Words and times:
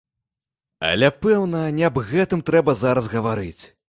Але, 0.87 1.09
пэўна, 1.25 1.61
не 1.79 1.85
аб 1.89 1.99
гэтым 2.13 2.41
трэба 2.47 2.75
зараз 2.83 3.11
гаварыць. 3.15 3.59